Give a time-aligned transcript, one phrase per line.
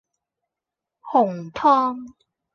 [1.11, 2.15] 紅湯